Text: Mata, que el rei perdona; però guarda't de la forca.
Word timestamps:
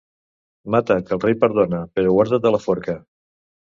Mata, 0.75 0.95
que 1.09 1.13
el 1.17 1.21
rei 1.27 1.37
perdona; 1.45 1.83
però 1.99 2.17
guarda't 2.17 2.43
de 2.47 2.57
la 2.57 2.63
forca. 2.65 2.97